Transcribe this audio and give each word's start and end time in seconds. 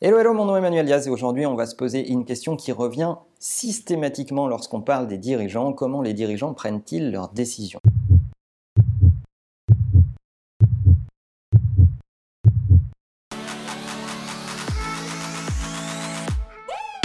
Hello, 0.00 0.18
hello, 0.18 0.34
mon 0.34 0.44
nom 0.44 0.56
est 0.56 0.58
Emmanuel 0.58 0.86
Diaz 0.86 1.06
et 1.06 1.10
aujourd'hui 1.10 1.46
on 1.46 1.54
va 1.54 1.66
se 1.66 1.76
poser 1.76 2.10
une 2.10 2.24
question 2.24 2.56
qui 2.56 2.72
revient 2.72 3.14
systématiquement 3.38 4.48
lorsqu'on 4.48 4.80
parle 4.80 5.06
des 5.06 5.18
dirigeants. 5.18 5.72
Comment 5.72 6.02
les 6.02 6.14
dirigeants 6.14 6.52
prennent-ils 6.52 7.12
leurs 7.12 7.28
décisions? 7.28 7.78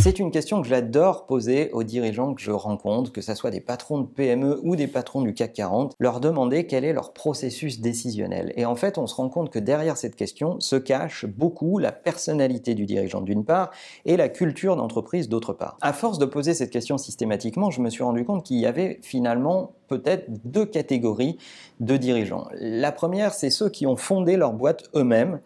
C'est 0.09 0.17
une 0.17 0.31
question 0.31 0.63
que 0.63 0.67
j'adore 0.67 1.27
poser 1.27 1.69
aux 1.69 1.83
dirigeants 1.83 2.33
que 2.33 2.41
je 2.41 2.49
rencontre, 2.49 3.11
que 3.11 3.21
ce 3.21 3.35
soit 3.35 3.51
des 3.51 3.59
patrons 3.61 3.99
de 3.99 4.07
PME 4.07 4.59
ou 4.63 4.75
des 4.75 4.87
patrons 4.87 5.21
du 5.21 5.35
CAC 5.35 5.53
40, 5.53 5.93
leur 5.99 6.19
demander 6.19 6.65
quel 6.65 6.83
est 6.83 6.93
leur 6.93 7.13
processus 7.13 7.79
décisionnel. 7.79 8.51
Et 8.55 8.65
en 8.65 8.75
fait, 8.75 8.97
on 8.97 9.05
se 9.05 9.13
rend 9.13 9.29
compte 9.29 9.51
que 9.51 9.59
derrière 9.59 9.97
cette 9.97 10.15
question 10.15 10.59
se 10.59 10.77
cache 10.77 11.27
beaucoup 11.27 11.77
la 11.77 11.91
personnalité 11.91 12.73
du 12.73 12.87
dirigeant 12.87 13.21
d'une 13.21 13.45
part 13.45 13.69
et 14.05 14.17
la 14.17 14.29
culture 14.29 14.75
d'entreprise 14.75 15.29
d'autre 15.29 15.53
part. 15.53 15.77
À 15.79 15.93
force 15.93 16.17
de 16.17 16.25
poser 16.25 16.55
cette 16.55 16.71
question 16.71 16.97
systématiquement, 16.97 17.69
je 17.69 17.79
me 17.79 17.91
suis 17.91 18.01
rendu 18.01 18.25
compte 18.25 18.43
qu'il 18.43 18.57
y 18.57 18.65
avait 18.65 18.97
finalement 19.03 19.73
peut-être 19.89 20.25
deux 20.43 20.65
catégories 20.65 21.37
de 21.81 21.97
dirigeants. 21.97 22.47
La 22.53 22.91
première, 22.91 23.33
c'est 23.33 23.49
ceux 23.51 23.69
qui 23.69 23.85
ont 23.85 23.95
fondé 23.95 24.37
leur 24.37 24.53
boîte 24.53 24.89
eux-mêmes 24.95 25.39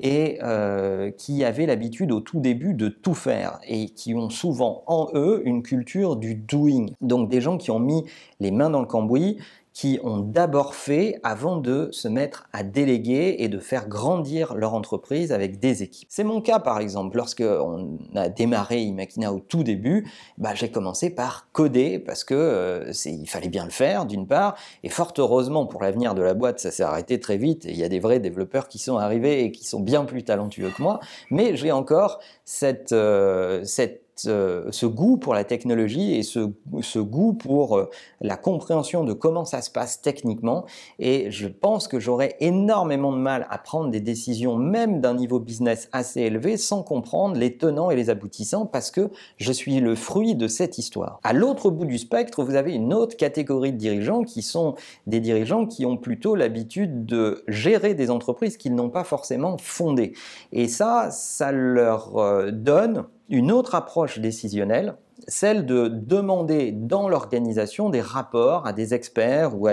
et 0.00 0.38
euh, 0.42 1.10
qui 1.10 1.44
avaient 1.44 1.66
l'habitude 1.66 2.12
au 2.12 2.20
tout 2.20 2.40
début 2.40 2.74
de 2.74 2.88
tout 2.88 3.14
faire 3.14 3.58
et 3.66 3.90
qui 3.90 4.14
ont 4.14 4.30
souvent 4.30 4.82
en 4.86 5.08
eux 5.14 5.42
une 5.44 5.62
culture 5.62 6.16
du 6.16 6.34
doing. 6.34 6.86
Donc 7.00 7.28
des 7.28 7.40
gens 7.40 7.58
qui 7.58 7.70
ont 7.70 7.80
mis 7.80 8.04
les 8.40 8.50
mains 8.50 8.70
dans 8.70 8.80
le 8.80 8.86
cambouis, 8.86 9.38
qui 9.78 10.00
ont 10.02 10.18
d'abord 10.18 10.74
fait 10.74 11.20
avant 11.22 11.56
de 11.56 11.88
se 11.92 12.08
mettre 12.08 12.48
à 12.52 12.64
déléguer 12.64 13.36
et 13.38 13.46
de 13.46 13.60
faire 13.60 13.86
grandir 13.86 14.56
leur 14.56 14.74
entreprise 14.74 15.30
avec 15.30 15.60
des 15.60 15.84
équipes. 15.84 16.08
C'est 16.10 16.24
mon 16.24 16.40
cas 16.40 16.58
par 16.58 16.80
exemple. 16.80 17.16
Lorsque 17.16 17.44
on 17.46 17.96
a 18.16 18.28
démarré 18.28 18.80
Imakina 18.80 19.32
au 19.32 19.38
tout 19.38 19.62
début, 19.62 20.10
bah, 20.36 20.52
j'ai 20.56 20.68
commencé 20.68 21.10
par 21.10 21.46
coder 21.52 22.00
parce 22.00 22.24
que 22.24 22.34
euh, 22.34 22.92
il 23.04 23.28
fallait 23.28 23.50
bien 23.50 23.62
le 23.62 23.70
faire 23.70 24.04
d'une 24.04 24.26
part 24.26 24.56
et 24.82 24.88
fort 24.88 25.12
heureusement 25.16 25.64
pour 25.64 25.80
l'avenir 25.80 26.16
de 26.16 26.22
la 26.22 26.34
boîte, 26.34 26.58
ça 26.58 26.72
s'est 26.72 26.82
arrêté 26.82 27.20
très 27.20 27.36
vite 27.36 27.64
et 27.64 27.70
il 27.70 27.78
y 27.78 27.84
a 27.84 27.88
des 27.88 28.00
vrais 28.00 28.18
développeurs 28.18 28.66
qui 28.66 28.80
sont 28.80 28.96
arrivés 28.96 29.44
et 29.44 29.52
qui 29.52 29.64
sont 29.64 29.78
bien 29.78 30.04
plus 30.04 30.24
talentueux 30.24 30.72
que 30.76 30.82
moi, 30.82 30.98
mais 31.30 31.54
j'ai 31.54 31.70
encore 31.70 32.18
cette, 32.44 32.90
euh, 32.90 33.62
cette 33.62 34.07
ce 34.20 34.86
goût 34.86 35.16
pour 35.16 35.34
la 35.34 35.44
technologie 35.44 36.14
et 36.14 36.22
ce, 36.22 36.98
goût 36.98 37.34
pour 37.34 37.76
euh, 37.76 37.90
la 38.20 38.36
compréhension 38.36 39.04
de 39.04 39.12
comment 39.12 39.44
ça 39.44 39.62
se 39.62 39.70
passe 39.70 40.02
techniquement. 40.02 40.64
Et 40.98 41.30
je 41.30 41.48
pense 41.48 41.88
que 41.88 42.00
j'aurais 42.00 42.36
énormément 42.40 43.12
de 43.12 43.18
mal 43.18 43.46
à 43.50 43.58
prendre 43.58 43.90
des 43.90 44.00
décisions, 44.00 44.56
même 44.56 45.00
d'un 45.00 45.14
niveau 45.14 45.40
business 45.40 45.88
assez 45.92 46.22
élevé, 46.22 46.56
sans 46.56 46.82
comprendre 46.82 47.36
les 47.36 47.56
tenants 47.56 47.90
et 47.90 47.96
les 47.96 48.10
aboutissants, 48.10 48.66
parce 48.66 48.90
que 48.90 49.10
je 49.36 49.52
suis 49.52 49.80
le 49.80 49.94
fruit 49.94 50.34
de 50.34 50.48
cette 50.48 50.78
histoire. 50.78 51.20
À 51.22 51.32
l'autre 51.32 51.70
bout 51.70 51.84
du 51.84 51.98
spectre, 51.98 52.42
vous 52.42 52.54
avez 52.54 52.74
une 52.74 52.94
autre 52.94 53.16
catégorie 53.16 53.72
de 53.72 53.78
dirigeants 53.78 54.22
qui 54.22 54.42
sont 54.42 54.74
des 55.06 55.20
dirigeants 55.20 55.66
qui 55.66 55.86
ont 55.86 55.96
plutôt 55.96 56.34
l'habitude 56.34 57.06
de 57.06 57.44
gérer 57.48 57.94
des 57.94 58.10
entreprises 58.10 58.56
qu'ils 58.56 58.74
n'ont 58.74 58.90
pas 58.90 59.04
forcément 59.04 59.56
fondées. 59.58 60.12
Et 60.52 60.68
ça, 60.68 61.10
ça 61.10 61.52
leur 61.52 62.16
euh, 62.16 62.50
donne 62.50 63.04
une 63.28 63.52
autre 63.52 63.74
approche 63.74 64.18
décisionnelle, 64.18 64.94
celle 65.26 65.66
de 65.66 65.88
demander 65.88 66.72
dans 66.72 67.08
l'organisation 67.08 67.90
des 67.90 68.00
rapports 68.00 68.66
à 68.66 68.72
des 68.72 68.94
experts 68.94 69.52
ou 69.60 69.68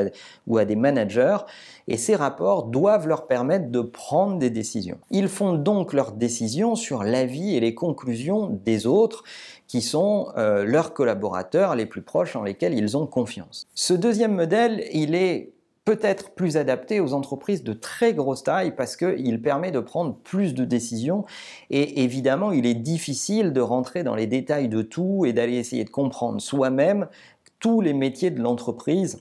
à, 0.58 0.66
des 0.66 0.76
managers, 0.76 1.38
et 1.88 1.98
ces 1.98 2.16
rapports 2.16 2.64
doivent 2.64 3.08
leur 3.08 3.28
permettre 3.28 3.70
de 3.70 3.82
prendre 3.82 4.38
des 4.38 4.50
décisions. 4.50 4.98
Ils 5.12 5.30
font 5.30 5.54
donc 5.54 5.94
leurs 5.94 6.12
décisions 6.12 6.76
sur 6.76 7.04
l'avis 7.04 7.56
et 7.56 7.60
les 7.60 7.76
conclusions 7.76 8.60
des 8.66 8.88
autres, 8.88 9.24
qui 9.68 9.82
sont 9.82 10.28
euh, 10.38 10.64
leurs 10.64 10.94
collaborateurs 10.94 11.76
les 11.76 11.86
plus 11.86 12.04
proches 12.04 12.36
en 12.36 12.44
lesquels 12.44 12.74
ils 12.74 12.98
ont 12.98 13.08
confiance. 13.08 13.68
Ce 13.74 13.94
deuxième 13.94 14.36
modèle, 14.36 14.84
il 14.94 15.16
est 15.16 15.55
peut-être 15.86 16.32
plus 16.32 16.58
adapté 16.58 17.00
aux 17.00 17.14
entreprises 17.14 17.64
de 17.64 17.74
très 17.74 18.14
grosse 18.14 18.44
taille 18.44 18.76
parce 18.76 18.98
qu'il 18.98 19.42
permet 19.42 19.72
de 19.72 19.80
prendre 19.80 20.16
plus 20.16 20.56
de 20.56 20.66
décisions 20.66 21.26
et 21.70 22.04
évidemment 22.04 22.52
il 22.52 22.66
est 22.66 22.74
difficile 22.74 23.54
de 23.54 23.62
rentrer 23.62 24.04
dans 24.04 24.16
les 24.16 24.26
détails 24.26 24.68
de 24.68 24.82
tout 24.82 25.26
et 25.26 25.34
d'aller 25.34 25.58
essayer 25.58 25.84
de 25.86 25.92
comprendre 25.92 26.42
soi-même 26.42 27.08
tous 27.60 27.82
les 27.82 27.94
métiers 27.94 28.32
de 28.32 28.42
l'entreprise 28.42 29.20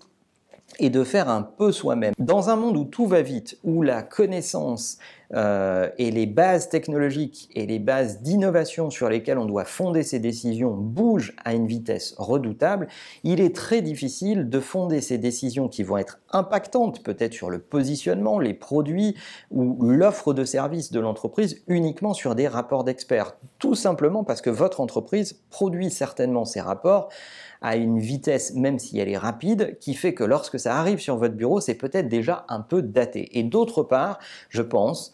et 0.78 0.90
de 0.90 1.04
faire 1.04 1.28
un 1.28 1.42
peu 1.42 1.72
soi-même. 1.72 2.14
Dans 2.18 2.50
un 2.50 2.56
monde 2.56 2.76
où 2.76 2.84
tout 2.84 3.06
va 3.06 3.22
vite, 3.22 3.58
où 3.62 3.82
la 3.82 4.02
connaissance 4.02 4.98
euh, 5.32 5.88
et 5.98 6.10
les 6.10 6.26
bases 6.26 6.68
technologiques 6.68 7.48
et 7.54 7.66
les 7.66 7.78
bases 7.78 8.20
d'innovation 8.20 8.90
sur 8.90 9.08
lesquelles 9.08 9.38
on 9.38 9.46
doit 9.46 9.64
fonder 9.64 10.02
ses 10.02 10.18
décisions 10.18 10.72
bougent 10.72 11.34
à 11.44 11.54
une 11.54 11.66
vitesse 11.66 12.14
redoutable, 12.18 12.88
il 13.22 13.40
est 13.40 13.54
très 13.54 13.82
difficile 13.82 14.48
de 14.48 14.60
fonder 14.60 15.00
ces 15.00 15.18
décisions 15.18 15.68
qui 15.68 15.82
vont 15.82 15.96
être 15.96 16.20
impactantes 16.32 17.02
peut-être 17.02 17.32
sur 17.32 17.50
le 17.50 17.58
positionnement, 17.58 18.38
les 18.38 18.54
produits 18.54 19.16
ou 19.50 19.76
l'offre 19.90 20.34
de 20.34 20.44
services 20.44 20.92
de 20.92 21.00
l'entreprise 21.00 21.62
uniquement 21.68 22.14
sur 22.14 22.34
des 22.34 22.48
rapports 22.48 22.84
d'experts. 22.84 23.36
Tout 23.58 23.74
simplement 23.74 24.24
parce 24.24 24.40
que 24.40 24.50
votre 24.50 24.80
entreprise 24.80 25.40
produit 25.50 25.90
certainement 25.90 26.44
ces 26.44 26.60
rapports 26.60 27.08
à 27.64 27.76
une 27.76 27.98
vitesse, 27.98 28.52
même 28.54 28.78
si 28.78 28.98
elle 28.98 29.08
est 29.08 29.16
rapide, 29.16 29.78
qui 29.80 29.94
fait 29.94 30.12
que 30.12 30.22
lorsque 30.22 30.60
ça 30.60 30.76
arrive 30.76 30.98
sur 30.98 31.16
votre 31.16 31.34
bureau, 31.34 31.60
c'est 31.60 31.74
peut-être 31.74 32.08
déjà 32.08 32.44
un 32.50 32.60
peu 32.60 32.82
daté. 32.82 33.38
Et 33.38 33.42
d'autre 33.42 33.82
part, 33.82 34.18
je 34.50 34.60
pense, 34.60 35.13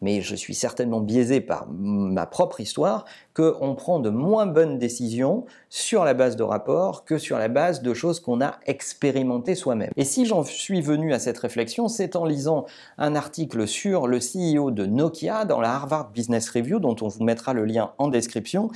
mais 0.00 0.20
je 0.20 0.34
suis 0.34 0.54
certainement 0.54 1.00
biaisé 1.00 1.40
par 1.40 1.66
ma 1.70 2.26
propre 2.26 2.60
histoire, 2.60 3.04
qu'on 3.34 3.74
prend 3.74 4.00
de 4.00 4.10
moins 4.10 4.46
bonnes 4.46 4.78
décisions 4.78 5.44
sur 5.68 6.04
la 6.04 6.14
base 6.14 6.36
de 6.36 6.42
rapports 6.42 7.04
que 7.04 7.18
sur 7.18 7.38
la 7.38 7.48
base 7.48 7.82
de 7.82 7.92
choses 7.92 8.20
qu'on 8.20 8.40
a 8.40 8.58
expérimentées 8.66 9.54
soi-même. 9.54 9.90
Et 9.96 10.04
si 10.04 10.24
j'en 10.24 10.42
suis 10.42 10.80
venu 10.80 11.12
à 11.12 11.18
cette 11.18 11.38
réflexion, 11.38 11.88
c'est 11.88 12.16
en 12.16 12.24
lisant 12.24 12.64
un 12.98 13.14
article 13.14 13.66
sur 13.66 14.06
le 14.06 14.18
CEO 14.18 14.70
de 14.70 14.86
Nokia 14.86 15.44
dans 15.44 15.60
la 15.60 15.74
Harvard 15.74 16.10
Business 16.10 16.48
Review, 16.48 16.78
dont 16.78 16.96
on 17.02 17.08
vous 17.08 17.24
mettra 17.24 17.52
le 17.52 17.64
lien 17.64 17.92
en 17.98 18.08
description, 18.08 18.70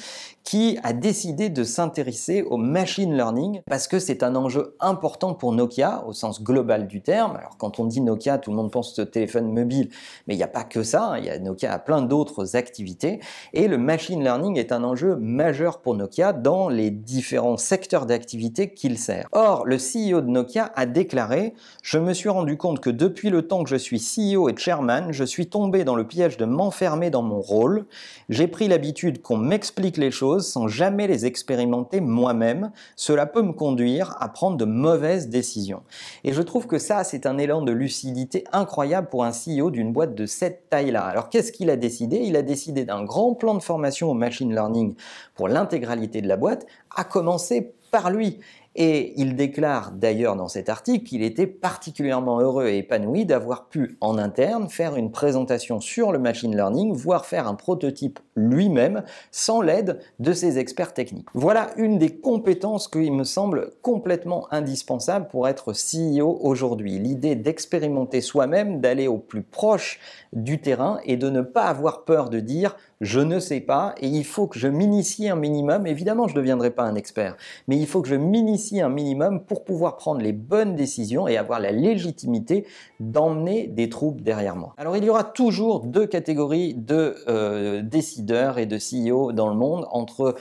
qui 0.45 0.79
a 0.83 0.93
décidé 0.93 1.49
de 1.49 1.65
s'intéresser 1.65 2.43
au 2.43 2.57
machine 2.57 3.15
learning 3.15 3.63
parce 3.67 3.89
que 3.89 3.99
c'est 3.99 4.23
un 4.23 4.35
enjeu 4.37 4.77
important 4.81 5.35
pour 5.35 5.53
Nokia 5.53 6.05
au 6.07 6.13
sens 6.13 6.43
global 6.43 6.87
du 6.87 7.03
terme. 7.03 7.37
Alors 7.37 7.57
quand 7.57 7.79
on 7.79 7.85
dit 7.85 8.01
Nokia, 8.01 8.39
tout 8.39 8.51
le 8.51 8.57
monde 8.57 8.71
pense 8.71 8.99
au 8.99 9.05
téléphone 9.05 9.53
mobile, 9.53 9.91
mais 10.27 10.35
il 10.35 10.37
n'y 10.37 10.43
a 10.43 10.49
pas 10.49 10.65
que 10.65 10.83
ça, 10.83 11.10
hein. 11.13 11.39
Nokia 11.41 11.73
a 11.73 11.79
plein 11.79 12.03
d'autres 12.03 12.57
activités 12.57 13.21
et 13.53 13.69
le 13.69 13.79
machine 13.79 14.23
learning 14.23 14.59
est 14.59 14.73
un 14.73 14.85
enjeu 14.85 15.17
majeur 15.17 15.81
pour 15.81 15.95
Nokia 15.95 16.33
dans 16.33 16.69
les 16.69 16.91
différents 16.91 17.57
secteurs 17.57 18.07
d'activité 18.07 18.73
qu'il 18.73 18.99
sert. 18.99 19.29
Or, 19.33 19.65
le 19.67 19.77
CEO 19.77 20.21
de 20.21 20.29
Nokia 20.29 20.73
a 20.75 20.87
déclaré 20.87 21.55
Je 21.83 21.99
me 21.99 22.13
suis 22.13 22.29
rendu 22.29 22.57
compte 22.57 22.81
que 22.81 22.91
depuis 22.91 23.31
le 23.31 23.47
temps 23.47 23.65
que 23.65 23.71
je 23.71 23.77
suis 23.77 23.99
CEO 23.99 24.49
et 24.49 24.57
chairman, 24.57 25.13
je 25.13 25.25
suis 25.25 25.49
tombé 25.49 25.85
dans 25.85 25.97
le 25.97 26.07
piège 26.07 26.37
de 26.37 26.45
m'enfermer 26.45 27.11
dans 27.11 27.23
mon 27.23 27.41
rôle. 27.41 27.87
J'ai 28.29 28.47
pris 28.47 28.69
l'habitude 28.69 29.23
qu'on 29.23 29.37
m'explique 29.37 29.97
les 29.97 30.11
choses 30.11 30.47
sans 30.47 30.69
jamais 30.69 31.07
les 31.07 31.27
expérimenter 31.27 32.01
moi-même. 32.01 32.71
Cela 32.97 33.27
peut 33.27 33.43
me 33.43 33.53
conduire 33.53 34.17
à 34.21 34.29
prendre 34.29 34.57
de 34.57 34.65
mauvaises 34.65 35.29
décisions. 35.29 35.83
Et 36.25 36.33
je 36.33 36.43
trouve 36.43 36.67
que 36.67 36.79
ça, 36.79 37.05
c'est 37.05 37.27
un 37.27 37.39
élan 37.39 37.63
de 37.63 37.73
lucidité 37.73 38.45
incroyable 38.53 39.09
pour 39.09 39.25
un 39.25 39.31
CEO 39.31 39.71
d'une 39.71 39.93
boîte 39.93 40.15
de 40.15 40.27
cette 40.27 40.69
taille-là. 40.69 41.00
Alors, 41.07 41.29
qu'est-ce 41.29 41.53
qu'il 41.53 41.71
a 41.71 41.77
décidé? 41.77 42.19
Il 42.19 42.37
a 42.37 42.43
décidé 42.43 42.85
d'un 42.85 43.05
grand 43.05 43.35
plan 43.35 43.55
de 43.55 43.63
formation 43.63 44.11
au 44.11 44.15
machine 44.15 44.53
learning 44.53 44.95
pour 45.35 45.49
l'intégralité 45.49 46.23
de 46.23 46.29
la 46.29 46.37
boîte, 46.37 46.67
a 46.95 47.05
commencé 47.05 47.73
par 47.91 48.11
lui. 48.11 48.39
Et 48.77 49.15
il 49.21 49.35
déclare 49.35 49.91
d'ailleurs 49.91 50.37
dans 50.37 50.47
cet 50.47 50.69
article 50.69 51.05
qu'il 51.05 51.25
était 51.25 51.49
particulièrement 51.49 52.41
heureux 52.41 52.69
et 52.69 52.79
épanoui 52.79 53.27
d'avoir 53.27 53.67
pu 53.67 53.97
en 54.01 54.17
interne 54.17 54.69
faire 54.69 54.95
une 54.95 55.11
présentation 55.11 55.81
sur 55.81 56.13
le 56.13 56.21
machine 56.21 56.55
learning, 56.55 56.93
voire 56.93 57.27
faire 57.27 57.49
un 57.49 57.57
prototype 57.57 58.21
lui-même 58.37 59.03
sans 59.33 59.61
l'aide 59.61 59.99
de 60.21 60.33
ses 60.33 60.59
experts 60.59 60.95
techniques. 60.95 61.27
Voilà 61.35 61.71
une 61.77 61.99
des 61.99 62.17
compétences 62.17 62.87
qui 62.87 63.11
me 63.11 63.25
semble 63.25 63.73
complètement 63.83 64.47
indispensable 64.53 65.27
pour 65.29 65.49
être 65.49 65.73
CEO 65.73 66.39
aujourd'hui. 66.41 67.01
L'idée 67.01 67.35
d'expérimenter 67.35 68.21
soi-même, 68.21 68.81
d'aller 68.81 69.09
au 69.09 69.19
plus 69.19 69.43
proche 69.43 69.99
du 70.33 70.61
terrain 70.61 71.01
et 71.05 71.17
de 71.17 71.29
ne 71.29 71.41
pas 71.41 71.65
avoir 71.65 72.05
peur 72.05 72.31
de 72.31 72.39
dire 72.39 72.77
je 73.01 73.21
ne 73.21 73.41
sais 73.41 73.61
pas 73.61 73.95
et 74.01 74.07
il 74.07 74.25
faut 74.25 74.47
que 74.47 74.59
je 74.59 74.69
m'initie 74.69 75.29
un 75.29 75.37
minimum. 75.37 75.87
Évidemment, 75.87 76.29
je 76.29 76.35
ne 76.35 76.41
deviendrai 76.41 76.71
pas 76.71 76.83
un 76.83 76.95
expert, 76.95 77.37
mais 77.67 77.79
il 77.79 77.87
faut 77.87 78.03
que 78.03 78.09
je 78.09 78.15
m'initie 78.15 78.60
un 78.81 78.89
minimum 78.89 79.45
pour 79.45 79.65
pouvoir 79.65 79.97
prendre 79.97 80.21
les 80.21 80.33
bonnes 80.33 80.77
décisions 80.77 81.27
et 81.29 81.37
avoir 81.37 81.61
la 81.61 81.73
légitimité 81.73 82.67
d'emmener 83.01 83.67
des 83.67 83.89
troupes 83.89 84.21
derrière 84.21 84.57
moi. 84.57 84.75
Alors, 84.77 84.97
il 84.97 85.05
y 85.05 85.11
aura 85.11 85.25
toujours 85.25 85.81
deux 85.81 86.07
catégories 86.07 86.75
de 86.75 87.17
euh, 87.29 87.83
décideurs 87.83 88.59
et 88.59 88.67
de 88.67 88.77
CEO 88.77 89.33
dans 89.33 89.49
le 89.49 89.55
monde 89.55 89.87
entre 89.91 90.37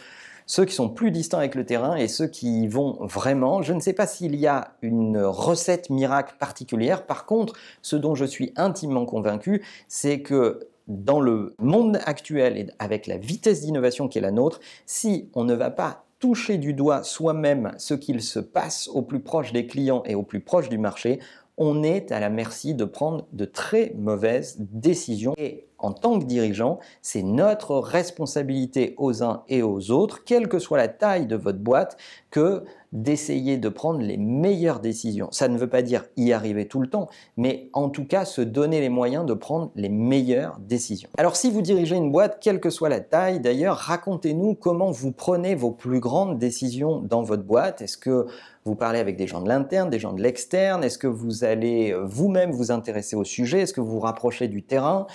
ceux 0.46 0.66
qui 0.66 0.74
sont 0.74 0.90
plus 0.90 1.12
distants 1.12 1.38
avec 1.38 1.54
le 1.54 1.64
terrain 1.64 1.96
et 1.96 2.08
ceux 2.08 2.28
qui 2.28 2.68
vont 2.68 2.98
vraiment. 3.02 3.62
Je 3.62 3.72
ne 3.72 3.80
sais 3.80 3.94
pas 3.94 4.08
s'il 4.08 4.36
y 4.36 4.48
a 4.48 4.74
une 4.82 5.22
recette 5.22 5.92
miracle 5.92 6.36
particulière. 6.40 7.06
Par 7.06 7.28
contre, 7.28 7.54
ce 7.84 7.96
dont 7.96 8.16
je 8.16 8.26
suis 8.26 8.52
intimement 8.56 9.06
convaincu, 9.06 9.64
c'est 9.88 10.22
que 10.22 10.68
dans 10.88 11.22
le 11.22 11.54
monde 11.60 12.00
actuel 12.06 12.58
et 12.58 12.68
avec 12.80 13.06
la 13.06 13.18
vitesse 13.18 13.62
d'innovation 13.62 14.08
qui 14.08 14.18
est 14.18 14.22
la 14.22 14.32
nôtre, 14.32 14.60
si 14.88 15.30
on 15.36 15.44
ne 15.44 15.54
va 15.54 15.70
pas 15.70 16.06
toucher 16.20 16.58
du 16.58 16.74
doigt 16.74 17.04
soi-même 17.04 17.74
ce 17.78 17.94
qu'il 17.94 18.22
se 18.22 18.40
passe 18.40 18.90
au 18.90 19.02
plus 19.02 19.22
proche 19.22 19.54
des 19.54 19.66
clients 19.66 20.04
et 20.06 20.16
au 20.16 20.24
plus 20.24 20.42
proche 20.42 20.70
du 20.70 20.78
marché, 20.78 21.20
on 21.58 21.84
est 21.84 22.12
à 22.12 22.20
la 22.20 22.30
merci 22.30 22.74
de 22.74 22.86
prendre 22.86 23.28
de 23.34 23.46
très 23.46 23.94
mauvaises 23.98 24.58
décisions. 24.60 25.34
En 25.80 25.92
tant 25.92 26.20
que 26.20 26.26
dirigeant, 26.26 26.80
c'est 27.02 27.24
notre 27.24 27.78
responsabilité 27.78 28.94
aux 28.98 29.24
uns 29.24 29.44
et 29.48 29.64
aux 29.64 29.92
autres, 29.92 30.24
quelle 30.24 30.48
que 30.48 30.60
soit 30.60 30.78
la 30.78 30.88
taille 30.88 31.26
de 31.26 31.36
votre 31.36 31.60
boîte, 31.60 31.98
que 32.32 32.64
d'essayer 32.92 33.58
de 33.58 33.70
prendre 33.70 34.00
les 34.00 34.18
meilleures 34.18 34.80
décisions. 34.80 35.28
Ça 35.32 35.48
ne 35.48 35.58
veut 35.58 35.70
pas 35.70 35.82
dire 35.82 36.06
y 36.18 36.32
arriver 36.34 36.68
tout 36.68 36.80
le 36.80 36.88
temps, 36.88 37.08
mais 37.38 37.70
en 37.74 37.90
tout 37.90 38.06
cas 38.06 38.26
se 38.26 38.42
donner 38.42 38.82
les 38.82 38.90
moyens 38.90 39.26
de 39.26 39.34
prendre 39.34 39.72
les 39.76 39.90
meilleures 39.90 40.58
décisions. 40.60 41.10
Alors 41.18 41.36
si 41.36 41.52
vous 41.52 41.62
dirigez 41.62 41.96
une 41.96 42.12
boîte, 42.12 42.40
quelle 42.42 42.60
que 42.60 42.70
soit 42.70 42.90
la 42.90 43.00
taille 43.00 43.40
d'ailleurs, 43.40 43.78
racontez-nous 43.78 44.56
comment 44.56 44.92
vous 44.92 45.12
prenez 45.12 45.54
vos 45.54 45.72
plus 45.72 46.00
grandes 46.00 46.40
décisions 46.40 47.00
dans 47.00 47.22
votre 47.22 47.44
boîte. 47.44 47.82
Est-ce 47.82 47.98
que 47.98 48.26
vous 48.66 48.76
parlez 48.76 49.00
avec 49.00 49.16
des 49.16 49.26
gens 49.26 49.42
de 49.42 49.48
l'interne, 49.48 49.90
des 49.90 50.00
gens 50.00 50.14
de 50.14 50.22
l'externe? 50.22 50.84
Est-ce 50.84 50.98
que 50.98 51.08
vous 51.08 51.44
allez 51.44 51.92
euh, 51.92 52.04
vous-même 52.04 52.52
vous 52.52 52.72
intéresser 52.72 53.16
au 53.16 53.24
sujet? 53.24 53.62
Est-ce 53.62 53.74
que 53.74 53.82
vous 53.82 53.92
vous 53.92 54.00
rapprochez 54.00 54.48
du 54.48 54.64
terrain? 54.64 55.08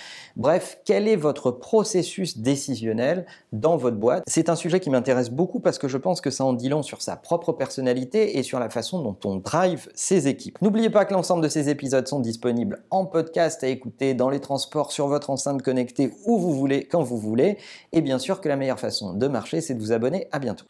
Bref, 0.54 0.78
quel 0.84 1.08
est 1.08 1.16
votre 1.16 1.50
processus 1.50 2.38
décisionnel 2.38 3.26
dans 3.50 3.76
votre 3.76 3.96
boîte? 3.96 4.22
C'est 4.28 4.48
un 4.48 4.54
sujet 4.54 4.78
qui 4.78 4.88
m'intéresse 4.88 5.30
beaucoup 5.30 5.58
parce 5.58 5.78
que 5.78 5.88
je 5.88 5.98
pense 5.98 6.20
que 6.20 6.30
ça 6.30 6.44
en 6.44 6.52
dit 6.52 6.68
long 6.68 6.84
sur 6.84 7.02
sa 7.02 7.16
propre 7.16 7.50
personnalité 7.50 8.38
et 8.38 8.44
sur 8.44 8.60
la 8.60 8.70
façon 8.70 9.02
dont 9.02 9.16
on 9.24 9.34
drive 9.34 9.88
ses 9.96 10.28
équipes. 10.28 10.62
N'oubliez 10.62 10.90
pas 10.90 11.06
que 11.06 11.12
l'ensemble 11.12 11.42
de 11.42 11.48
ces 11.48 11.70
épisodes 11.70 12.06
sont 12.06 12.20
disponibles 12.20 12.84
en 12.92 13.04
podcast 13.04 13.64
à 13.64 13.66
écouter 13.66 14.14
dans 14.14 14.30
les 14.30 14.38
transports, 14.38 14.92
sur 14.92 15.08
votre 15.08 15.30
enceinte 15.30 15.60
connectée, 15.60 16.12
où 16.24 16.38
vous 16.38 16.52
voulez, 16.52 16.84
quand 16.84 17.02
vous 17.02 17.18
voulez. 17.18 17.58
Et 17.90 18.00
bien 18.00 18.20
sûr 18.20 18.40
que 18.40 18.48
la 18.48 18.54
meilleure 18.54 18.78
façon 18.78 19.12
de 19.12 19.26
marcher, 19.26 19.60
c'est 19.60 19.74
de 19.74 19.80
vous 19.80 19.90
abonner. 19.90 20.28
À 20.30 20.38
bientôt. 20.38 20.66